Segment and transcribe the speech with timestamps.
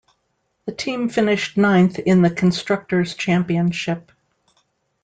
[0.65, 4.11] The team finished ninth in the Constructors' Championship.